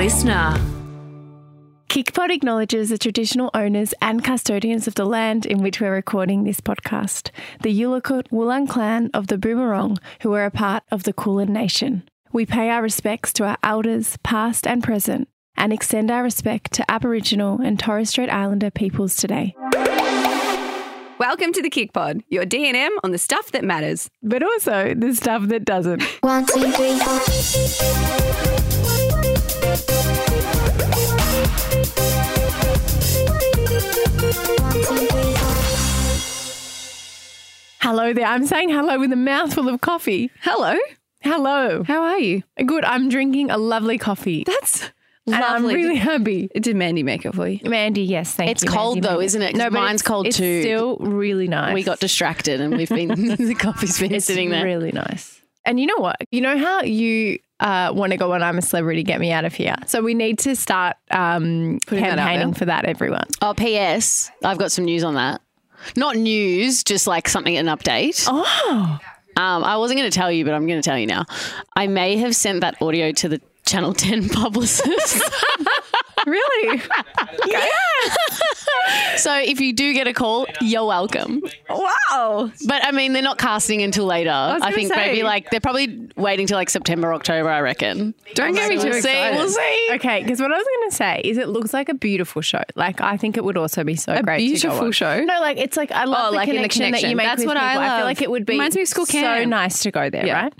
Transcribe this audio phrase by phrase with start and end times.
[0.00, 0.56] listener.
[1.90, 6.58] KICPOD acknowledges the traditional owners and custodians of the land in which we're recording this
[6.58, 7.30] podcast,
[7.60, 11.52] the Yalukit Willam clan of the Boon Wurrung, who are a part of the Kulin
[11.52, 12.02] Nation.
[12.32, 16.90] We pay our respects to our elders, past and present, and extend our respect to
[16.90, 19.54] Aboriginal and Torres Strait Islander peoples today.
[21.18, 24.08] Welcome to the KICPOD, your D&M on the stuff that matters.
[24.22, 26.02] But also the stuff that doesn't.
[26.22, 28.59] One, two, three, four.
[37.80, 38.26] Hello there.
[38.26, 40.30] I'm saying hello with a mouthful of coffee.
[40.42, 40.76] Hello,
[41.22, 41.82] Hello.
[41.84, 42.42] how are you?
[42.64, 42.84] Good.
[42.84, 44.44] I'm drinking a lovely coffee.
[44.46, 44.90] That's
[45.26, 45.74] And I'm lovely.
[45.76, 46.48] really happy.
[46.54, 47.58] Did Mandy make it for you?
[47.68, 48.52] Mandy, yes, thank you.
[48.52, 48.70] It's you.
[48.70, 49.08] cold Mandy.
[49.08, 49.52] though, isn't it?
[49.52, 50.60] 'Cause No, but mine's it's- cold it's too.
[50.62, 51.72] still really nice.
[51.74, 54.64] We got distracted and we've been the coffee's been It's sitting there.
[54.64, 55.40] really nice.
[55.64, 56.16] And you know what?
[56.30, 59.44] You know how you uh, want to go on I'm a celebrity, get me out
[59.44, 59.76] of here.
[59.86, 62.58] So we need to start um, Putting that out campaigning there.
[62.58, 63.26] for that, everyone.
[63.42, 64.30] Oh, P.S.
[64.42, 65.40] I've got some news on that.
[65.96, 68.24] Not news, just like something an update.
[68.28, 68.98] Oh,
[69.36, 71.24] Um, I wasn't going to tell you, but I'm going to tell you now.
[71.76, 73.40] I may have sent that audio to the
[73.70, 75.22] Channel 10 publicist.
[76.26, 76.82] really?
[77.46, 77.64] Yeah.
[79.16, 81.42] So if you do get a call, you're welcome.
[81.68, 82.50] Wow.
[82.66, 84.30] But I mean, they're not casting until later.
[84.30, 87.48] I, gonna think maybe like they're probably waiting till like September, October.
[87.48, 88.14] I reckon.
[88.34, 88.98] Don't get me We'll too see.
[88.98, 89.36] excited.
[89.36, 89.88] We'll see.
[89.92, 92.62] Okay, because what I was going to say is it looks like a beautiful show.
[92.74, 94.38] Like I think it would also be so A great.
[94.38, 95.20] beautiful show?
[95.22, 97.26] No, like it's like I love Oh, the, like in the connection that you make
[97.26, 97.82] That's with what I people.
[97.84, 100.26] I feel like it would be Reminds me of school so nice to go there,
[100.26, 100.42] Yeah.
[100.44, 100.54] right?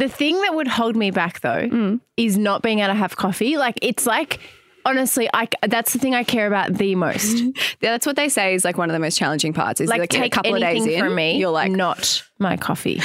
[0.00, 2.00] The thing that would hold me back though Mm.
[2.16, 3.56] is not being able to have coffee.
[3.56, 4.40] Like it's like
[4.86, 7.38] honestly, I that's the thing I care about the most.
[7.82, 9.80] Yeah, that's what they say is like one of the most challenging parts.
[9.80, 12.56] Is like like, take a couple of days in, from me, you're like, not my
[12.56, 13.00] coffee.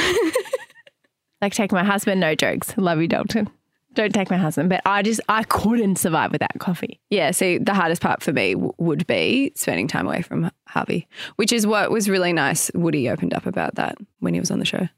[1.42, 2.74] like take my husband, no jokes.
[2.78, 3.50] Love you, Dalton.
[3.94, 7.00] Don't take my husband, but I just I couldn't survive without coffee.
[7.10, 11.08] Yeah, see, the hardest part for me w- would be spending time away from Harvey,
[11.38, 12.70] which is what was really nice.
[12.74, 14.90] Woody opened up about that when he was on the show.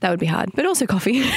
[0.00, 1.24] That would be hard, but also coffee.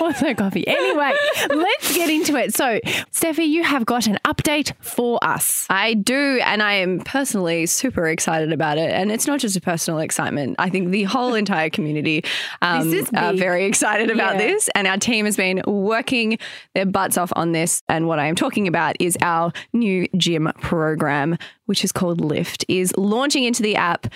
[0.00, 0.66] Also coffee.
[0.66, 1.12] Anyway,
[1.48, 2.54] let's get into it.
[2.54, 2.80] So,
[3.12, 5.64] Steffi, you have got an update for us.
[5.70, 8.90] I do, and I am personally super excited about it.
[8.90, 10.56] And it's not just a personal excitement.
[10.58, 12.24] I think the whole entire community
[12.62, 14.48] um, are very excited about Yeah.
[14.48, 14.68] this.
[14.74, 16.38] And our team has been working
[16.74, 17.82] their butts off on this.
[17.88, 22.64] And what I am talking about is our new gym program, which is called Lift,
[22.68, 24.08] is launching into the app.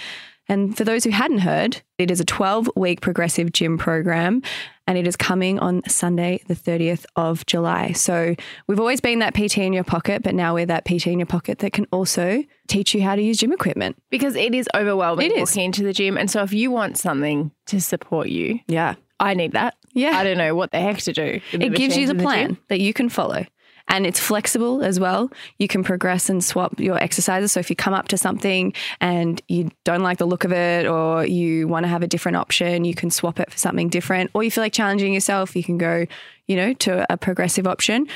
[0.48, 4.42] And for those who hadn't heard, it is a 12 week progressive gym program
[4.86, 7.92] and it is coming on Sunday, the 30th of July.
[7.92, 8.36] So
[8.68, 11.26] we've always been that PT in your pocket, but now we're that PT in your
[11.26, 13.96] pocket that can also teach you how to use gym equipment.
[14.10, 15.50] Because it is overwhelming It is.
[15.50, 16.16] walking into the gym.
[16.16, 18.94] And so, if you want something to support you, Yeah.
[19.18, 19.74] I need that.
[19.94, 20.10] Yeah.
[20.18, 21.40] I don't know what the heck to do.
[21.52, 23.46] It gives you the plan that you can follow.
[23.88, 25.30] And it's flexible as well.
[25.58, 27.52] You can progress and swap your exercises.
[27.52, 30.86] So if you come up to something and you don't like the look of it
[30.86, 34.30] or you want to have a different option, you can swap it for something different.
[34.34, 36.06] Or you feel like challenging yourself, you can go,
[36.46, 38.06] you know, to a progressive option.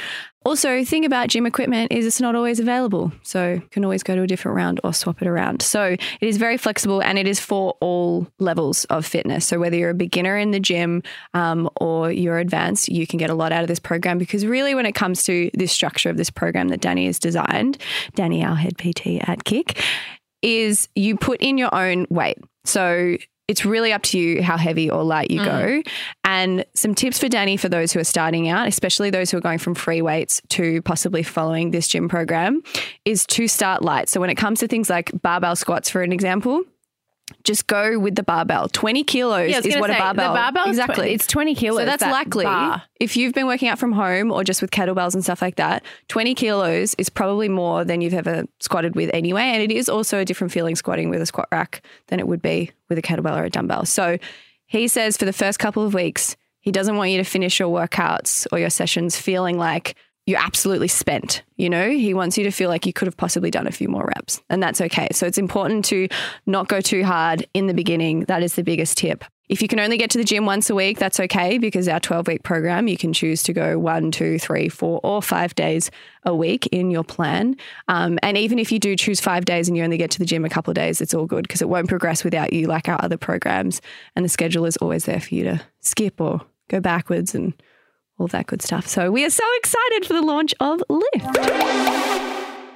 [0.46, 3.12] Also, thing about gym equipment is it's not always available.
[3.22, 5.60] So you can always go to a different round or swap it around.
[5.60, 9.44] So it is very flexible and it is for all levels of fitness.
[9.44, 11.02] So whether you're a beginner in the gym
[11.34, 14.74] um, or you're advanced, you can get a lot out of this program because really
[14.74, 17.76] when it comes to this structure of this program that Danny has designed,
[18.14, 19.78] Danny, our head PT at Kic,
[20.40, 22.38] is you put in your own weight.
[22.64, 23.16] So
[23.50, 25.50] it's really up to you how heavy or light you go.
[25.50, 25.88] Mm.
[26.22, 29.40] And some tips for Danny for those who are starting out, especially those who are
[29.40, 32.62] going from free weights to possibly following this gym program,
[33.04, 34.08] is to start light.
[34.08, 36.62] So when it comes to things like barbell squats, for an example,
[37.44, 38.68] just go with the barbell.
[38.68, 41.08] 20 kilos Yeah, is what say, a barbell The barbell exactly.
[41.08, 41.78] tw- it's 20 kilos.
[41.80, 42.82] So that's that likely bar.
[42.98, 45.84] if you've been working out from home or just with kettlebells and stuff like that,
[46.08, 49.42] 20 kilos is probably more than you've ever squatted with anyway.
[49.42, 52.42] And it is also a different feeling squatting with a squat rack than it would
[52.42, 53.84] be with a kettlebell or a dumbbell.
[53.86, 54.18] So
[54.66, 57.68] he says for the first couple of weeks, he doesn't want you to finish your
[57.68, 59.96] workouts or your sessions feeling like
[60.30, 61.42] you're absolutely spent.
[61.56, 63.88] You know, he wants you to feel like you could have possibly done a few
[63.88, 65.08] more reps, and that's okay.
[65.12, 66.08] So it's important to
[66.46, 68.20] not go too hard in the beginning.
[68.24, 69.24] That is the biggest tip.
[69.50, 71.98] If you can only get to the gym once a week, that's okay because our
[71.98, 75.90] 12 week program, you can choose to go one, two, three, four, or five days
[76.24, 77.56] a week in your plan.
[77.88, 80.24] Um, and even if you do choose five days and you only get to the
[80.24, 82.88] gym a couple of days, it's all good because it won't progress without you like
[82.88, 83.82] our other programs.
[84.14, 87.52] And the schedule is always there for you to skip or go backwards and
[88.20, 88.86] all that good stuff.
[88.86, 91.24] So we are so excited for the launch of Lift.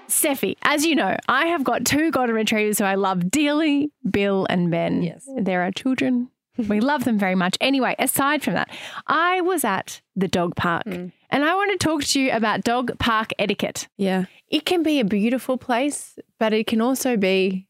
[0.08, 4.46] Steffi, as you know, I have got two golden retrievers who I love dearly, Bill
[4.48, 5.02] and Ben.
[5.02, 5.28] Yes.
[5.36, 6.28] They're our children.
[6.56, 7.56] We love them very much.
[7.60, 8.70] Anyway, aside from that,
[9.08, 12.62] I was at the dog park and And I want to talk to you about
[12.62, 13.88] dog park etiquette.
[13.98, 14.26] Yeah.
[14.48, 17.66] It can be a beautiful place, but it can also be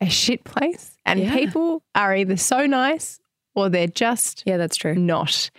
[0.00, 0.94] a shit place.
[1.06, 1.34] And Yeah.
[1.34, 3.18] people are either so nice
[3.58, 4.94] or they're just Yeah, that's true.
[4.94, 5.50] not.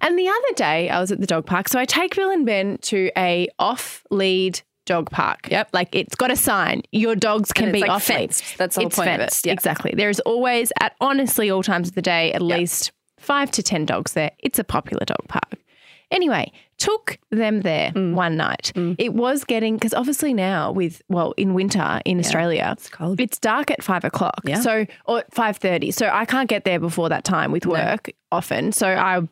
[0.00, 1.68] And the other day I was at the dog park.
[1.68, 5.48] So I take Bill and Ben to a off lead dog park.
[5.50, 5.70] Yep.
[5.72, 6.82] Like it's got a sign.
[6.92, 8.30] Your dogs can be like, off lead.
[8.56, 9.18] That's the whole it's point of it.
[9.20, 9.46] fenced.
[9.46, 9.92] Exactly.
[9.96, 12.58] There is always at honestly all times of the day at Yep.
[12.58, 14.30] least five to ten dogs there.
[14.38, 15.56] It's a popular dog park.
[16.12, 18.14] Anyway, took them there Mm.
[18.14, 18.72] one night.
[18.98, 23.20] It was getting because obviously now with well in winter in Australia It's cold.
[23.20, 24.40] it's dark at five o'clock.
[24.44, 24.60] Yeah.
[24.60, 25.90] So or five thirty.
[25.90, 28.72] So I can't get there before that time with work often.
[28.72, 29.22] So I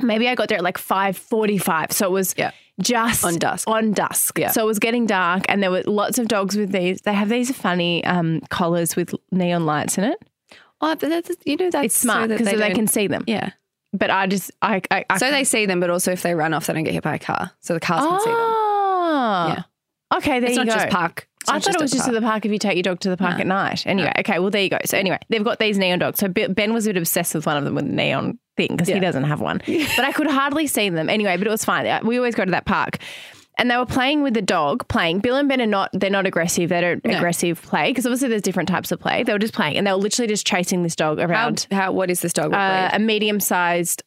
[0.00, 1.90] maybe I got there at like five forty five.
[1.92, 2.52] So it was Yeah.
[2.80, 3.68] just On dusk.
[3.68, 4.38] On dusk.
[4.38, 4.50] Yeah.
[4.50, 7.00] So it was getting dark and there were lots of dogs with these.
[7.00, 10.18] They have these funny um, collars with neon lights in it.
[10.80, 13.06] Oh, but that's you know that's It's smart so that because they, they, can see
[13.06, 13.24] them.
[13.26, 13.50] Yeah.
[13.96, 16.52] But I just I, I, I So they see them, but also if they run
[16.54, 17.52] off, they don't get hit by a car.
[17.60, 18.36] So the cars can see them.
[18.38, 19.54] Oh.
[19.56, 19.62] Yeah.
[20.18, 20.82] Okay, there It's you not go.
[20.82, 21.28] just park.
[21.40, 23.00] It's I not thought it was just at the park if you take your dog
[23.00, 23.40] to the park No.
[23.40, 23.86] at night.
[23.86, 24.78] Anyway, okay, well, there you go.
[24.84, 26.18] So, anyway, they've got these neon dogs.
[26.18, 28.88] So, Ben was a bit obsessed with one of them with the neon thing because
[28.88, 29.00] he Yeah.
[29.00, 29.62] doesn't have one.
[29.66, 31.08] But I could hardly see them.
[31.08, 32.04] Anyway, but it was fine.
[32.04, 32.98] We always go to that park.
[33.58, 35.20] And they were playing with the dog, playing.
[35.20, 36.68] Bill and Ben are not, they're not aggressive.
[36.68, 37.16] They don't No.
[37.16, 39.22] aggressive play because obviously there's different types of play.
[39.22, 42.10] They were just playing and they were literally just chasing this dog around how what
[42.10, 42.52] is this dog?
[42.52, 44.02] Uh, a medium sized,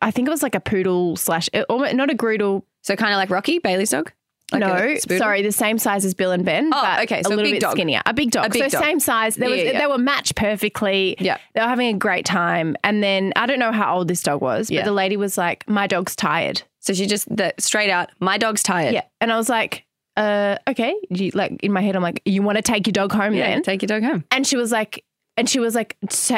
[0.00, 3.12] I think it was like a poodle slash, uh, almost, not a groodle, so kind
[3.12, 4.12] of like Rocky, Bailey's dog?
[4.52, 6.66] Like no, sorry, the same size as Bill and Ben.
[6.74, 7.72] Oh, but okay, so a a little big bit dog.
[7.72, 8.02] skinnier.
[8.04, 8.46] A big dog.
[8.46, 8.82] A big so dog.
[8.84, 9.36] same size.
[9.36, 9.78] There was yeah, yeah.
[9.80, 11.16] they were matched perfectly.
[11.18, 11.38] Yeah.
[11.54, 12.76] They were having a great time.
[12.84, 14.84] And then I don't know how old this dog was, but Yeah.
[14.84, 16.60] the lady was like, My dog's tired.
[16.82, 18.10] So she just the, straight out.
[18.20, 18.92] My dog's tired.
[18.94, 19.04] Yeah.
[19.20, 19.86] And I was like,
[20.16, 20.94] uh, okay.
[21.08, 23.48] You, like in my head, I'm like, you want to take your dog home Yeah,
[23.50, 23.62] then?
[23.62, 24.24] take your dog home.
[24.30, 25.04] And she was like,
[25.38, 25.96] and she was like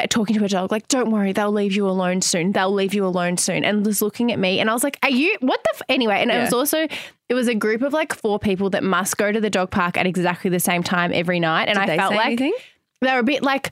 [0.09, 2.53] talking to her dog, like, don't worry, they'll leave you alone soon.
[2.53, 3.65] They'll leave you alone soon.
[3.65, 4.59] And was looking at me.
[4.61, 5.81] And I was like, are you, what the, f-?
[5.89, 6.21] anyway.
[6.21, 6.87] And it was also,
[7.27, 9.97] it was a group of like four people that must go to the dog park
[9.97, 11.67] at exactly the same time every night.
[11.67, 12.53] And Did I felt like anything?
[13.01, 13.71] they were a bit like,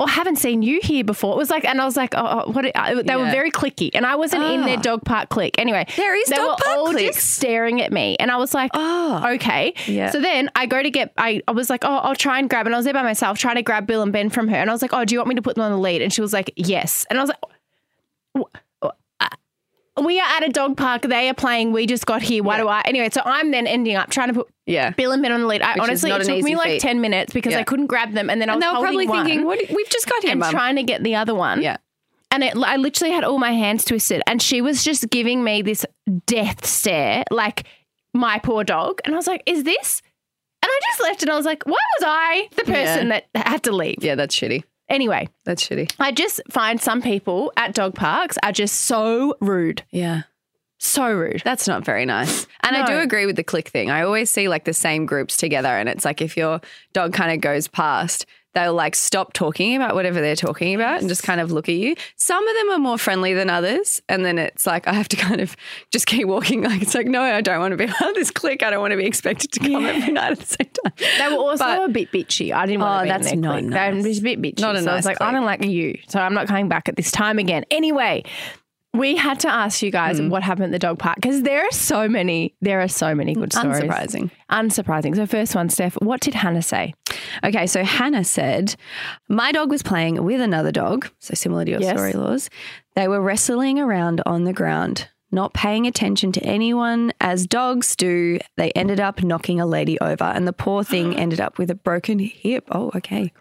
[0.00, 1.34] oh, I haven't seen you here before.
[1.34, 2.64] It was like, and I was like, oh, oh, what?
[2.64, 4.82] They were very clicky, and I wasn't in their Ah.
[4.82, 5.58] dog park click.
[5.58, 7.16] Anyway, There is they dog were park all cliques.
[7.16, 9.22] just staring at me, and I was like, Oh.
[9.34, 9.72] okay.
[9.86, 10.10] Yeah.
[10.10, 12.66] So then I go to get, I, I was like, oh, I'll try and grab,
[12.66, 14.68] and I was there by myself trying to grab Bill and Ben from her, and
[14.68, 16.02] I was like, oh, do you want me to put them on the lead?
[16.02, 17.38] And she was like, yes, and I was like.
[18.36, 18.58] "Wh- uh,
[20.02, 21.02] We are at a dog park.
[21.02, 21.72] They are playing.
[21.72, 22.42] We just got here.
[22.42, 22.62] Why Yeah.
[22.62, 22.82] do I?
[22.84, 24.90] Anyway, so I'm then ending up trying to put Yeah.
[24.90, 25.62] Bill and Ben on the lead.
[25.62, 26.80] I, Which honestly, it took me like feat.
[26.80, 27.60] 10 minutes because Yeah.
[27.60, 28.28] I couldn't grab them.
[28.28, 30.32] And then I And was they were probably holding thinking, what, we've just got here,
[30.32, 30.50] and mum.
[30.50, 31.62] trying to get the other one.
[31.62, 31.76] Yeah.
[32.32, 34.20] And it, I literally had all my hands twisted.
[34.26, 35.86] And she was just giving me this
[36.26, 37.62] death stare, like
[38.12, 39.00] my poor dog.
[39.04, 40.02] And I was like, is this?
[40.60, 43.62] And I just left and I was like, why was I the person that had
[43.64, 43.98] to leave?
[44.02, 44.64] Yeah, that's shitty.
[44.94, 45.92] Anyway, That's shitty.
[45.98, 49.82] I just find some people at dog parks are just so rude.
[49.90, 50.22] Yeah.
[50.84, 51.40] So rude.
[51.44, 52.46] That's not very nice.
[52.62, 53.90] And I do agree with the click thing.
[53.90, 56.60] I always see like the same groups together, and it's like if your
[56.92, 61.08] dog kind of goes past, they'll like stop talking about whatever they're talking about and
[61.08, 61.96] just kind of look at you.
[62.16, 64.00] Some of them are more friendly than others.
[64.10, 65.56] And then it's like I have to kind of
[65.90, 66.62] just keep walking.
[66.62, 68.62] Like it's like, no, I don't want to be part of this clique.
[68.62, 70.92] I don't want to be expected to come every night at the same time.
[71.18, 72.52] They were also But- a bit bitchy.
[72.52, 73.70] I didn't want Oh, to be that's in their not clique.
[73.70, 74.04] nice.
[74.04, 74.60] They were a bit bitchy.
[74.60, 76.68] Not a so I was nice like, I don't like you, so I'm not coming
[76.68, 77.64] back at this time again.
[77.72, 78.22] Anyway,
[78.94, 80.30] we had to ask you guys Mm.
[80.30, 82.54] what happened at the dog park because there are so many.
[82.60, 83.80] There are so many good stories.
[83.82, 84.30] Unsurprising.
[84.50, 85.16] Unsurprising.
[85.16, 86.94] So first one, Steph, what did Hannah say?
[87.44, 88.76] Okay, so Hannah said,
[89.28, 91.90] My dog was playing with another dog, so similar to your Yes.
[91.96, 92.48] story laws.
[92.94, 98.38] They were wrestling around on the ground, not paying attention to anyone as dogs do.
[98.56, 101.74] They ended up knocking a lady over, and the poor thing ended up with a
[101.74, 102.64] broken hip.
[102.70, 103.32] Oh, okay.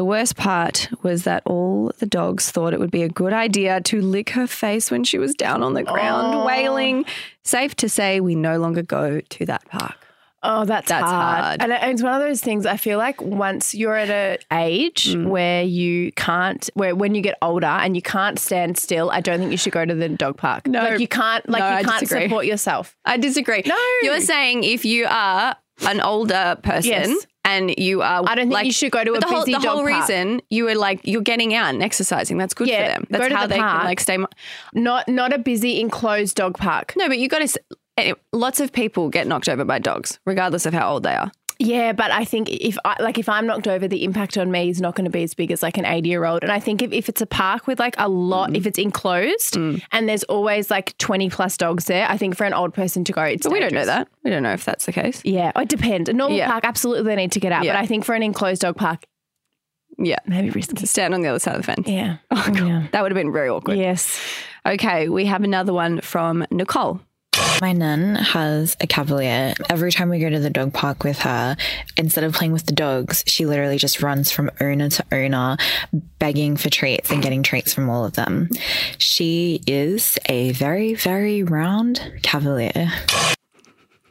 [0.00, 3.82] The worst part was that all the dogs thought it would be a good idea
[3.82, 7.04] to lick her face when she was down on the ground, wailing.
[7.44, 9.96] Safe to say, we no longer go to that park.
[10.42, 11.44] Oh, that's, That's hard.
[11.44, 11.62] hard.
[11.62, 12.64] And it- it's one of those things.
[12.64, 15.26] I feel like once you're at an age Mm.
[15.26, 19.38] where you can't, where when you get older and you can't stand still, I don't
[19.38, 20.66] think you should go to the dog park.
[20.66, 20.80] No.
[20.82, 22.96] like you can't, like No, you can't support yourself.
[23.04, 23.64] I disagree.
[23.66, 23.76] No.
[24.02, 27.26] You're saying if you are an older person Yes.
[27.50, 29.52] And you are I don't think like, you should go to a the whole, busy
[29.52, 29.86] the whole park.
[30.08, 32.38] reason you were like you're getting out and exercising.
[32.38, 33.06] That's good Yeah, for them.
[33.10, 33.78] That's how the they park.
[33.78, 34.28] can like stay mo-
[34.74, 36.94] Not not a busy enclosed dog park.
[36.96, 37.60] No, but you got to
[38.32, 41.30] lots of people get knocked over by dogs regardless of how old they are.
[41.62, 44.70] Yeah, but I think if I like if I'm knocked over, the impact on me
[44.70, 46.42] is not going to be as big as like an 80 year old.
[46.42, 48.66] And I think if, if it's a park with like a lot, if mm.
[48.66, 49.82] it's enclosed mm.
[49.92, 53.12] and there's always like 20 plus dogs there, I think for an old person to
[53.12, 54.08] go, it's But we don't know that.
[54.24, 55.20] We don't know if that's the case.
[55.22, 56.08] Yeah, it depends.
[56.08, 56.50] A normal Yeah.
[56.50, 57.62] park, absolutely, they need to get out.
[57.64, 57.74] Yeah.
[57.74, 59.04] But I think for an enclosed dog park,
[59.98, 60.16] Yeah.
[60.26, 60.76] maybe risky.
[60.76, 61.86] To stand on the other side of the fence.
[61.86, 62.16] Yeah.
[62.30, 62.56] Oh, God.
[62.56, 62.86] Yeah.
[62.92, 63.76] That would have been very awkward.
[63.76, 64.18] Yes.
[64.64, 67.02] Okay, we have another one from Nicole.
[67.60, 69.54] My nun has a cavalier.
[69.68, 71.56] Every time we go to the dog park with her,
[71.96, 75.56] instead of playing with the dogs, she literally just runs from owner to owner,
[76.18, 78.48] begging for treats and getting treats from all of them.
[78.98, 82.90] She is a very, very round cavalier.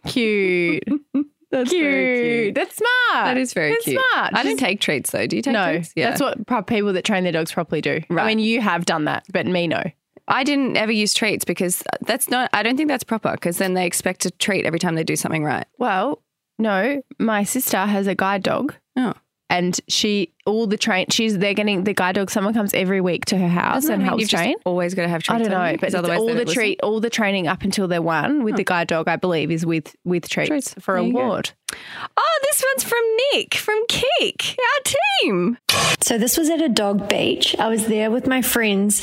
[0.08, 0.84] Cute.
[1.52, 2.54] That's cute.
[2.54, 3.26] That's smart.
[3.26, 4.00] That is very That's cute.
[4.14, 4.34] smart.
[4.36, 5.26] I don't take treats though.
[5.26, 5.66] Do you take treats?
[5.66, 5.94] no, treats?
[5.96, 8.02] that's what people that train their dogs properly do.
[8.08, 8.28] I Right.
[8.28, 9.82] mean, you have done that, but me, no.
[10.30, 12.50] I didn't ever use treats because that's not.
[12.54, 15.16] I don't think that's proper because then they expect a treat every time they do
[15.16, 15.66] something right.
[15.78, 16.22] Well,
[16.60, 18.76] no, my sister has a guide dog.
[18.96, 19.14] Oh.
[19.50, 22.30] And she, all the train, she's, they're getting the guide dog.
[22.32, 24.56] Someone comes every week to her house Doesn't and mean helps you've just train.
[24.66, 25.36] always got to have treats.
[25.36, 25.78] I don't on know, you?
[25.78, 26.54] but 'Cause it's otherwise all the don't listen?
[26.62, 29.66] treat, all the training up until they're one with the guide dog, I believe, is
[29.66, 30.76] with with treats, Treats.
[30.80, 31.20] for There you go.
[31.20, 31.52] award.
[32.18, 33.00] Oh, this one's from
[33.34, 35.58] Nick from Kic, our team.
[36.02, 37.56] So this was at a dog beach.
[37.60, 39.02] I was there with my friend's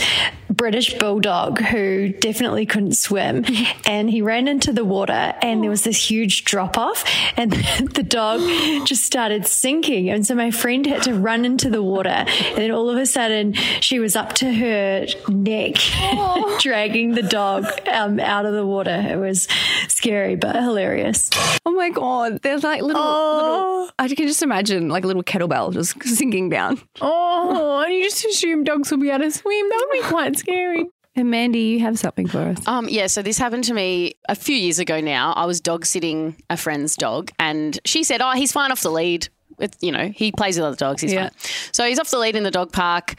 [0.51, 3.45] British bulldog who definitely couldn't swim
[3.87, 7.05] and he ran into the water and there was this huge drop off
[7.37, 7.53] and
[7.95, 8.41] the dog
[8.87, 12.71] just started sinking and so my friend had to run into the water and then
[12.71, 15.75] all of a sudden she was up to her neck
[16.61, 18.95] dragging the dog um, out of the water.
[18.95, 19.49] It was
[19.89, 21.31] scary but hilarious.
[21.65, 23.91] Oh my god, there's like little, little.
[23.99, 26.81] I can just imagine like a little kettlebell just sinking down.
[27.01, 29.69] Oh, and you just assume dogs will be able to swim.
[29.69, 30.87] That would be quite scary.
[31.19, 32.59] And Mandy, you have something for us.
[32.69, 35.33] Um, yeah, so this happened to me a few years ago now.
[35.33, 38.91] I was dog sitting a friend's dog, and she said, Oh, he's fine off the
[38.91, 39.27] lead.
[39.59, 41.03] With, you know, he plays with other dogs.
[41.03, 41.31] He's Yeah.
[41.31, 41.39] fine.
[41.73, 43.15] So he's off the lead in the dog park.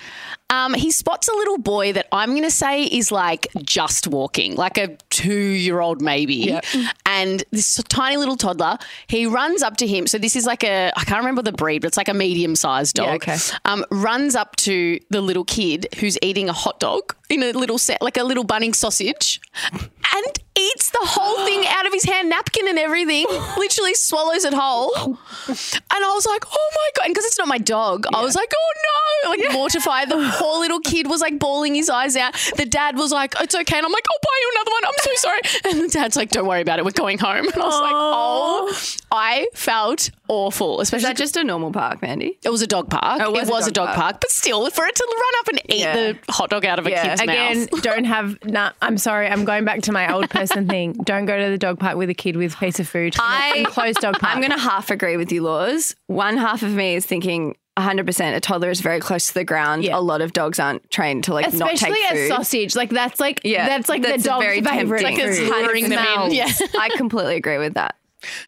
[0.50, 4.56] Um, he spots a little boy that I'm going to say is like just walking,
[4.56, 6.58] like a two year old maybe.
[7.06, 8.78] And this tiny little toddler,
[9.08, 10.08] he runs up to him.
[10.08, 12.56] So this is like a, I can't remember the breed, but it's like a medium
[12.56, 13.08] sized dog.
[13.08, 13.38] Yeah, okay.
[13.66, 17.78] Um, runs up to the little kid who's eating a hot dog in a little
[17.78, 19.42] set, like a little Bunnings sausage,
[19.74, 23.26] and eats the whole thing out of his hand, napkin and everything.
[23.58, 24.96] Literally swallows it whole.
[24.96, 25.18] And
[25.92, 27.06] I was like, oh my god!
[27.06, 28.74] And because it's not my dog, I was like, oh
[29.26, 29.30] no!
[29.30, 30.10] Like mortified.
[30.10, 32.34] The poor little kid was like bawling his eyes out.
[32.58, 33.78] The dad was like, it's okay.
[33.78, 34.86] And I'm like, I'll buy you another one.
[34.86, 35.42] I'm so sorry.
[35.78, 36.86] And the dad's like, don't worry about it.
[36.86, 37.48] We're going home.
[37.54, 40.80] And I was like, oh, I felt awful.
[40.82, 42.38] Is Especially that just a normal park, Mandy?
[42.44, 43.22] it was a dog park.
[43.22, 44.18] Oh, it was, a dog, park.
[44.22, 45.96] but still, for it to run up and eat Yeah.
[45.96, 47.22] the hot dog out of a kid's mouth.
[47.22, 47.82] Again, mouth.
[47.82, 48.38] don't have.
[48.46, 49.28] Nah, I'm sorry.
[49.28, 50.94] I'm going back to my old person thing.
[50.94, 53.16] Don't go to the dog park with a kid with a piece of food.
[53.20, 54.36] I- and closed dog park.
[54.36, 55.96] I'm going to half agree with you, Laws.
[56.08, 59.84] One half of me is thinking 100% a toddler is very close to the ground.
[59.84, 59.98] Yeah.
[59.98, 62.32] A lot of dogs aren't trained to like not especially take food.
[62.32, 62.76] a sausage.
[62.76, 65.02] Like that's like Yeah, that's like that's the dog's very favorite.
[65.02, 65.26] tempting.
[65.26, 66.32] Like it's luring them in.
[66.34, 66.52] Yeah.
[66.80, 67.96] I completely agree with that.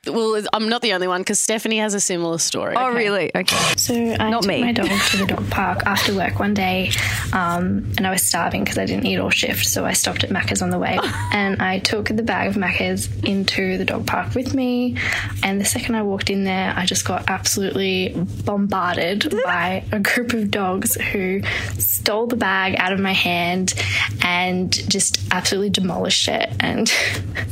[0.07, 2.75] Well, I'm not the only one because Stephanie has a similar story.
[2.75, 3.31] Oh, really?
[3.35, 3.55] Okay.
[3.77, 4.61] So I Not took me.
[4.63, 6.91] my dog to the dog park after work one day,
[7.33, 9.65] um, and I was starving because I didn't eat all shift.
[9.67, 10.97] So I stopped at Macca's on the way,
[11.31, 14.97] and I took the bag of Macca's into the dog park with me.
[15.43, 20.33] And the second I walked in there, I just got absolutely bombarded by a group
[20.33, 21.41] of dogs who
[21.77, 23.75] stole the bag out of my hand
[24.23, 26.49] and just absolutely demolished it.
[26.59, 26.91] And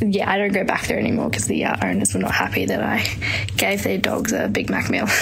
[0.00, 2.82] yeah, I don't go back there anymore because the uh, owners were not happy that
[2.82, 3.04] I
[3.56, 5.06] gave their dogs a Big Mac meal.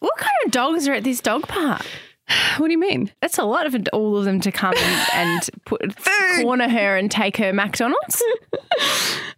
[0.00, 1.84] What kind of dogs are at this dog park?
[2.58, 3.10] What do you mean?
[3.20, 5.96] That's a lot of all of them to come and, and put
[6.40, 8.22] corner her and take her McDonald's.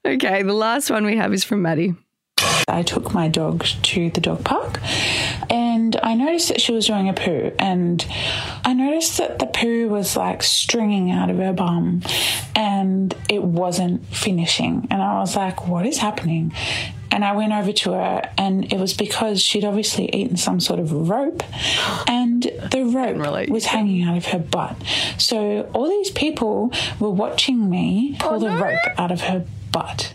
[0.05, 1.95] Okay, the last one we have is from Maddie.
[2.71, 4.81] I took my dog to the dog park
[5.49, 8.05] and I noticed that she was doing a poo and
[8.65, 12.03] I noticed that the poo was like stringing out of her bum
[12.55, 16.53] and it wasn't finishing and I was like what is happening?
[17.13, 20.79] And I went over to her and it was because she'd obviously eaten some sort
[20.79, 21.43] of rope
[22.07, 24.77] and the rope was hanging out of her butt.
[25.19, 30.13] So all these people were watching me pull the rope out of her butt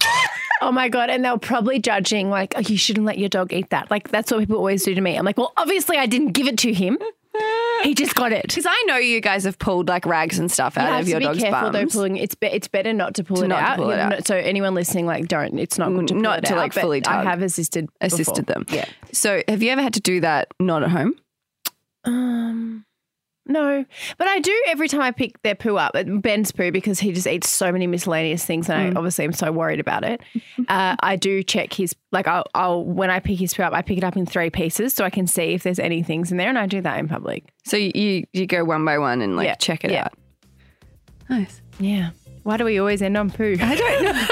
[0.68, 1.10] Oh my god!
[1.12, 3.92] And they're probably judging like, oh, you shouldn't let your dog eat that.
[3.92, 5.16] Like that's what people always do to me.
[5.16, 6.98] I'm like, well, obviously I didn't give it to him.
[7.84, 8.44] He just got it.
[8.48, 11.12] Because I know you guys have pulled like rags and stuff out have of to
[11.12, 12.16] your be dog's careful though pulling.
[12.18, 13.76] It's be, it's better not to pull To it not to out.
[13.78, 14.26] pull it You out.
[14.28, 15.60] So anyone listening, like, don't.
[15.60, 18.46] It's not good to pull Not it to, out, like, fully I have assisted assisted
[18.46, 18.64] before.
[18.64, 18.76] them.
[18.76, 18.86] Yeah.
[19.12, 21.14] So have you ever had to do that not at home?
[22.06, 22.86] Um,
[23.48, 23.86] no,
[24.18, 25.94] but I do every time I pick their poo up.
[26.22, 29.52] Ben's poo because he just eats so many miscellaneous things, and I obviously am so
[29.52, 30.22] worried about it.
[30.68, 33.82] Uh, I do check his like I'll, I'll when I pick his poo up, I
[33.84, 36.38] pick it up in three pieces so I can see if there's any things in
[36.38, 37.44] there, and I do that in public.
[37.66, 40.06] So you you, you go one by one and like Yeah, check it yeah.
[40.06, 40.14] out.
[41.30, 41.62] Nice.
[41.80, 42.12] Yeah.
[42.44, 43.58] Why do we always end on poo?
[43.60, 44.28] I don't know.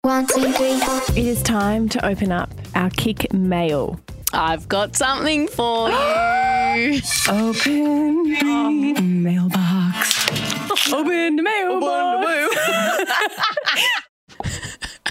[0.02, 1.02] One, two, three, four.
[1.18, 4.00] It is time to open up our Kic mail.
[4.36, 7.02] I've got something for you.
[7.30, 10.28] Open the mailbox.
[10.94, 12.56] Open the mailbox.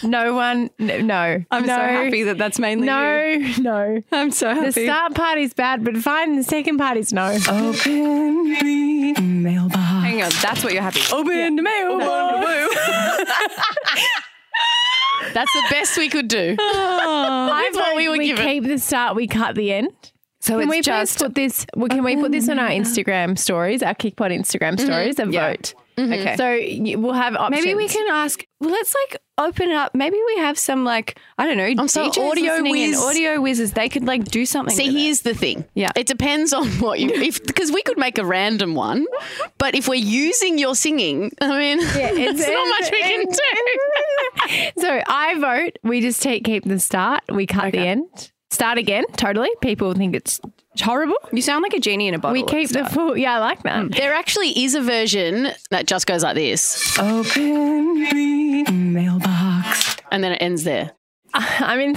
[0.03, 1.43] No one, n- no.
[1.51, 3.63] I'm no, so happy that that's mainly No, you.
[3.63, 4.03] no.
[4.13, 4.61] I'm so happy.
[4.61, 4.85] The happy.
[4.85, 6.37] start part is bad, but fine.
[6.37, 7.29] The second part is no.
[7.49, 9.77] Open the mailbox.
[9.77, 11.01] Hang on, that's what you're happy.
[11.11, 12.77] Open the mailbox.
[15.33, 16.55] That's the best we could do.
[16.59, 17.44] I oh.
[17.95, 18.45] What we were we given.
[18.45, 20.13] keep the start, we cut the end.
[20.41, 21.65] So Can it's we just put this?
[21.75, 24.85] Well, can we put this on our oh, Instagram stories, our KICPOD Instagram mm-hmm.
[24.85, 25.57] stories, and Yeah.
[25.97, 26.13] Vote?
[26.13, 26.37] okay.
[26.37, 27.65] So we'll have options.
[27.65, 28.45] Maybe we can ask.
[28.61, 29.95] Well, let's like open it up.
[29.95, 31.65] Maybe we have some like I don't know.
[31.83, 33.03] I'm so DJs audio listening and whiz.
[33.03, 33.73] audio whizzes.
[33.73, 34.75] They could like do something.
[34.75, 34.99] See, with it.
[34.99, 35.65] here's the thing.
[35.75, 35.91] Yeah.
[35.97, 39.07] It depends on what you, if because we could make a random one,
[39.59, 43.27] but if we're using your singing, I mean, it's- there's not much we can
[44.75, 44.81] do.
[44.81, 45.79] So I vote.
[45.83, 47.23] We just take keep the start.
[47.31, 48.31] We cut the end.
[48.55, 49.05] Start again.
[49.17, 49.51] Totally.
[49.61, 50.41] People think it's
[50.81, 51.17] horrible.
[51.33, 52.35] You sound like a genie in a bottle.
[52.41, 53.17] We keep the full.
[53.17, 53.91] Yeah, I like that.
[53.93, 59.97] There actually is a version that just goes like this, Open the mailbox.
[60.13, 60.93] and then it ends there.
[61.35, 61.97] I mean,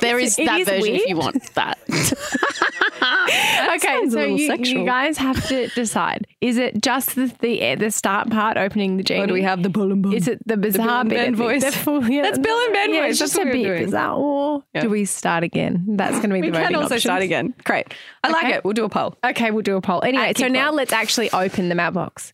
[0.00, 1.78] There is It that is version if you want that.
[3.76, 4.08] okay.
[4.10, 8.56] So you, you guys have to decide: is it just the the, the start part,
[8.56, 9.22] opening the genie?
[9.22, 10.12] Or do we have the bull and bum?
[10.12, 11.10] Is it the bizarre and?
[11.10, 11.64] Ben at the- voice.
[11.64, 13.10] the full- yeah, That's Bill and Ben yeah, voice.
[13.12, 13.84] It's That's just a bit doing.
[13.84, 14.16] bizarre.
[14.16, 14.80] Or Yeah.
[14.82, 15.84] do we start again?
[15.96, 17.02] That's going to be We the voting can also options.
[17.02, 17.54] start again.
[17.64, 17.92] Great.
[18.24, 18.54] I like Okay.
[18.56, 18.64] it.
[18.64, 19.16] We'll do a poll.
[19.24, 20.02] Okay, we'll do a poll.
[20.04, 22.32] Anyway, so now let's actually open the mailbox.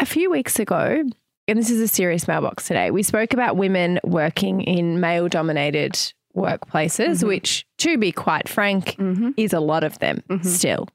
[0.00, 1.02] A few weeks ago,
[1.48, 5.98] and this is a serious mailbox today, we spoke about women working in male dominated
[6.38, 7.28] workplaces, mm-hmm.
[7.28, 9.30] which, to be quite frank, mm-hmm.
[9.36, 10.46] is a lot of them mm-hmm.
[10.46, 10.88] still.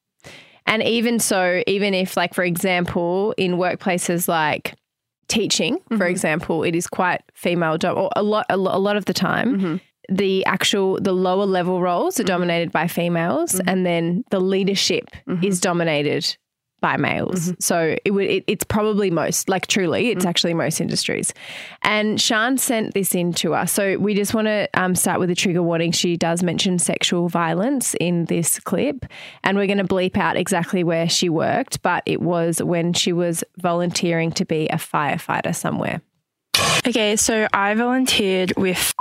[0.66, 4.76] And even so, even if, like, for example, in workplaces like
[5.28, 8.96] teaching, for example, it is quite female, dom- or a lot, a lot, a lot
[8.96, 14.24] of the time, the actual the lower level roles are dominated by females, and then
[14.32, 15.10] the leadership
[15.42, 16.38] is dominated
[16.84, 17.54] by males.
[17.60, 21.34] So it would it, it's probably most like truly it's actually most industries.
[21.82, 23.72] And Shan sent this in to us.
[23.72, 25.94] So we just want to um, start with a trigger warning.
[25.94, 29.06] She does mention sexual violence in this clip,
[29.46, 33.14] and we're going to bleep out exactly where she worked, but it was when she
[33.14, 36.02] was volunteering to be a firefighter somewhere.
[36.86, 38.94] Okay, so I volunteered with,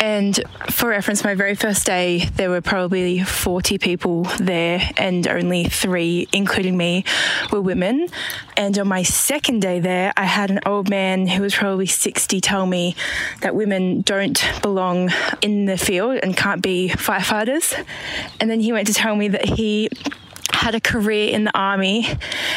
[0.00, 5.64] and for reference, my very first day, there were probably 40 people there, and only
[5.64, 7.04] three, including me,
[7.52, 8.08] were women.
[8.56, 12.40] And on my second day there, I had an old man who was probably 60
[12.40, 12.96] tell me
[13.42, 15.10] that women don't belong
[15.42, 17.74] in the field and can't be firefighters.
[18.40, 19.90] And then he went to tell me that he
[20.60, 22.06] had a career in the army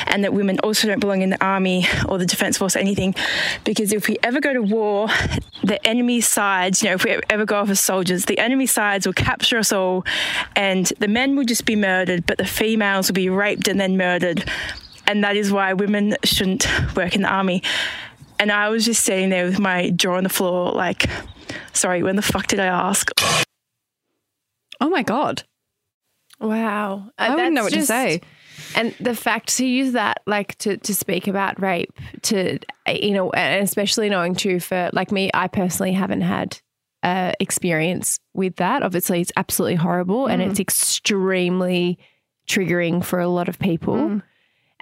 [0.07, 3.15] and that women also don't belong in the army or the defense force or anything
[3.63, 5.07] because if we ever go to war
[5.63, 9.05] the enemy sides you know if we ever go off as soldiers the enemy sides
[9.05, 10.03] will capture us all
[10.55, 13.97] and the men will just be murdered but the females will be raped and then
[13.97, 14.49] murdered.
[15.05, 17.61] And that is why women shouldn't work in the army.
[18.39, 21.05] And i was just sitting there with my jaw on the floor like
[21.71, 23.09] sorry when the fuck did i ask?
[24.81, 25.43] Oh my god.
[26.43, 27.09] Wow.
[27.17, 28.21] I wouldn't know what to say.
[28.75, 33.31] And the fact to use that, like to, to speak about rape, to, you know,
[33.31, 36.59] and especially knowing too for like me, I personally haven't had
[37.01, 38.83] uh, experience with that.
[38.83, 41.97] Obviously, it's absolutely horrible and it's extremely
[42.47, 44.21] triggering for a lot of people.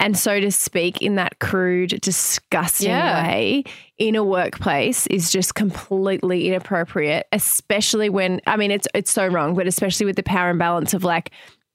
[0.02, 3.24] And so to speak in that crude, disgusting Yeah.
[3.28, 3.64] way
[3.98, 9.54] in a workplace is just completely inappropriate, especially when I mean it's it's so wrong,
[9.56, 11.32] but especially with the power imbalance of like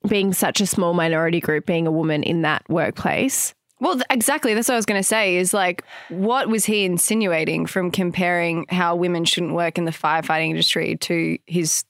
[0.08, 3.54] being such a small minority group, being a woman in that workplace.
[3.80, 4.54] Well, exactly.
[4.54, 5.36] That's what I was going to say.
[5.36, 10.48] Is like, what was he insinuating from comparing how women shouldn't work in the firefighting
[10.50, 11.84] industry to his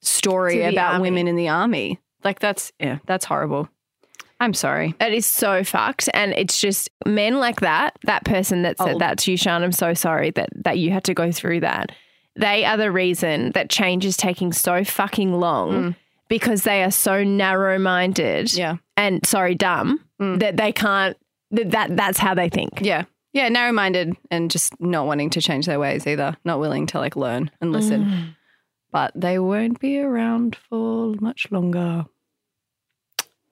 [0.00, 1.02] story To about army.
[1.10, 1.98] women in the army?
[2.24, 3.68] Like, that's yeah, that's horrible.
[4.40, 4.94] I'm sorry.
[5.00, 6.08] It is so fucked.
[6.14, 8.98] And it's just men like that, that person that said Oh.
[8.98, 11.92] that to you, Sean, I'm so sorry that, that you had to go through that.
[12.36, 15.94] They are the reason that change is taking so fucking long
[16.28, 18.56] because they are so narrow minded Mm.
[18.58, 18.80] Yeah, Mm.
[18.96, 21.16] and sorry, dumb that they can't,
[21.50, 22.80] that, that that's how they think.
[22.80, 23.48] yeah, yeah.
[23.48, 26.36] Narrow-minded and just not wanting to change their ways either.
[26.44, 28.36] Not willing to like learn and listen.
[28.92, 32.06] But they won't be around for much longer.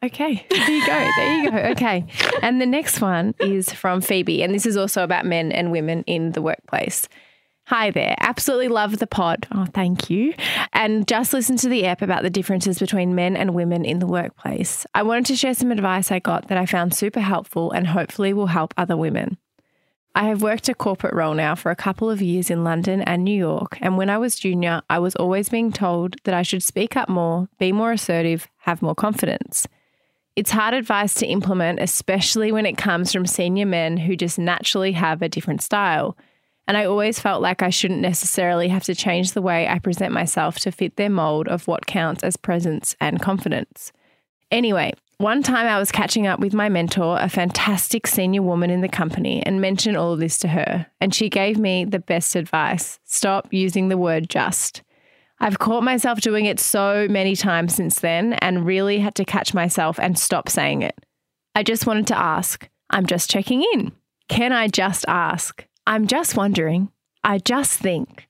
[0.00, 1.10] Okay, there you go.
[1.16, 1.56] There you go.
[1.70, 2.06] Okay.
[2.40, 6.04] And the next one is from Phoebe, and this is also about men and women
[6.04, 7.08] in the workplace.
[7.64, 8.14] Hi there.
[8.20, 9.46] Absolutely love the pod.
[9.52, 10.34] Oh, thank you.
[10.72, 14.06] And just listened to the app about the differences between men and women in the
[14.06, 14.86] workplace.
[14.94, 18.32] I wanted to share some advice I got that I found super helpful and hopefully
[18.32, 19.36] will help other women.
[20.14, 23.22] I have worked a corporate role now for a couple of years in London and
[23.22, 26.62] New York, and when I was junior, I was always being told that I should
[26.62, 29.68] speak up more, be more assertive, have more confidence.
[30.38, 34.92] It's hard advice to implement, especially when it comes from senior men who just naturally
[34.92, 36.16] have a different style.
[36.68, 40.12] And I always felt like I shouldn't necessarily have to change the way I present
[40.12, 43.90] myself to fit their mold of what counts as presence and confidence.
[44.52, 48.80] Anyway, one time I was catching up with my mentor, a fantastic senior woman in
[48.80, 50.86] the company, and mentioned all of this to her.
[51.00, 54.84] And she gave me the best advice stop using the word just.
[55.40, 59.54] I've caught myself doing it so many times since then and really had to catch
[59.54, 60.98] myself and stop saying it.
[61.54, 63.92] I just wanted to ask I'm just checking in.
[64.28, 65.66] Can I just ask?
[65.86, 66.90] I'm just wondering.
[67.22, 68.26] I just think.